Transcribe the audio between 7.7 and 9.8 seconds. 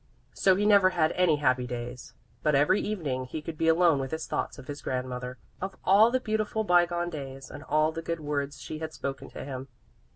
the good words she had spoken to him.